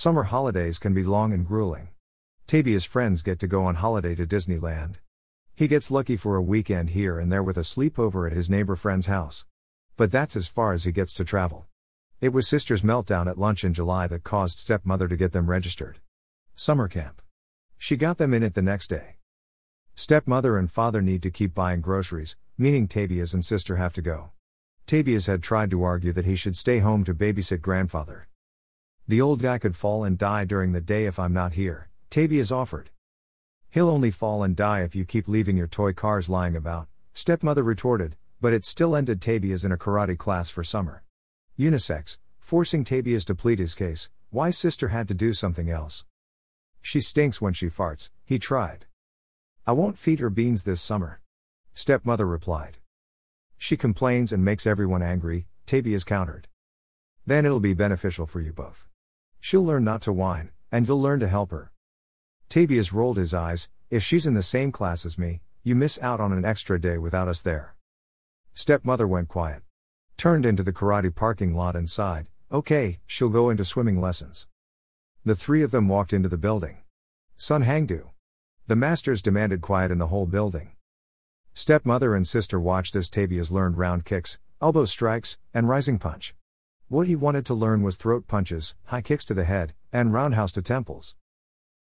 [0.00, 1.90] Summer holidays can be long and grueling.
[2.46, 4.94] Tabias friends get to go on holiday to Disneyland.
[5.54, 8.76] He gets lucky for a weekend here and there with a sleepover at his neighbor
[8.76, 9.44] friend's house.
[9.98, 11.66] But that's as far as he gets to travel.
[12.18, 16.00] It was sister's meltdown at lunch in July that caused stepmother to get them registered.
[16.54, 17.20] Summer camp.
[17.76, 19.16] She got them in it the next day.
[19.96, 24.30] Stepmother and father need to keep buying groceries, meaning Tabias and sister have to go.
[24.86, 28.29] Tabias had tried to argue that he should stay home to babysit grandfather.
[29.08, 32.52] The old guy could fall and die during the day if I'm not here, Tabias
[32.52, 32.90] offered.
[33.70, 37.62] He'll only fall and die if you keep leaving your toy cars lying about, stepmother
[37.62, 41.02] retorted, but it still ended Tabias in a karate class for summer.
[41.58, 46.04] Unisex, forcing Tabias to plead his case, why sister had to do something else.
[46.80, 48.86] She stinks when she farts, he tried.
[49.66, 51.20] I won't feed her beans this summer.
[51.74, 52.78] Stepmother replied.
[53.58, 56.48] She complains and makes everyone angry, Tabias countered.
[57.26, 58.88] Then it'll be beneficial for you both.
[59.40, 61.72] She'll learn not to whine, and you'll learn to help her.
[62.48, 66.20] Tabias rolled his eyes, if she's in the same class as me, you miss out
[66.20, 67.74] on an extra day without us there.
[68.54, 69.62] Stepmother went quiet.
[70.16, 74.46] Turned into the karate parking lot and sighed, okay, she'll go into swimming lessons.
[75.24, 76.78] The three of them walked into the building.
[77.36, 78.10] Sun Hangdu.
[78.66, 80.72] The masters demanded quiet in the whole building.
[81.54, 86.34] Stepmother and sister watched as Tabias learned round kicks, elbow strikes, and rising punch.
[86.90, 90.50] What he wanted to learn was throat punches, high kicks to the head, and roundhouse
[90.50, 91.14] to temples.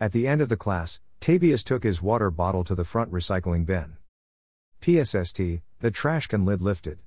[0.00, 3.66] At the end of the class, Tabias took his water bottle to the front recycling
[3.66, 3.98] bin.
[4.80, 7.00] PSST, the trash can lid lifted.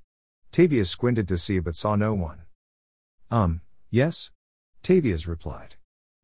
[0.52, 2.42] Tabias squinted to see but saw no one.
[3.28, 4.30] Um, yes?
[4.84, 5.74] Tabias replied.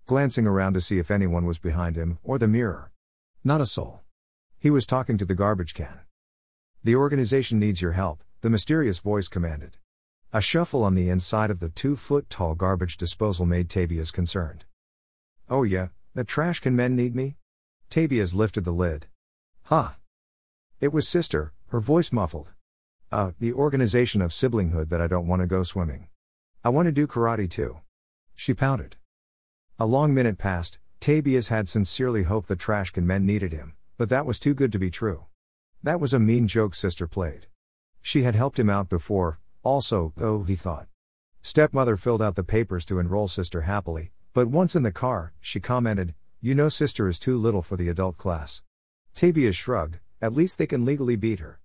[0.06, 2.92] Glancing around to see if anyone was behind him, or the mirror.
[3.42, 4.02] Not a soul.
[4.60, 6.02] He was talking to the garbage can.
[6.84, 9.78] The organization needs your help, the mysterious voice commanded.
[10.32, 14.64] A shuffle on the inside of the two foot tall garbage disposal made Tabias concerned.
[15.48, 17.36] Oh, yeah, the trash can men need me?
[17.90, 19.06] Tabias lifted the lid.
[19.64, 19.82] Ha!
[19.82, 19.94] Huh.
[20.80, 22.48] It was sister, her voice muffled.
[23.12, 26.08] Uh, the organization of siblinghood that I don't want to go swimming.
[26.64, 27.80] I want to do karate too.
[28.34, 28.96] She pouted.
[29.78, 34.08] A long minute passed, Tabias had sincerely hoped the trash can men needed him, but
[34.08, 35.26] that was too good to be true.
[35.82, 37.46] That was a mean joke sister played.
[38.02, 40.86] She had helped him out before, also, though, he thought.
[41.42, 45.58] Stepmother filled out the papers to enroll sister happily, but once in the car, she
[45.58, 48.62] commented, You know, sister is too little for the adult class.
[49.16, 51.58] Tavia shrugged, At least they can legally beat her.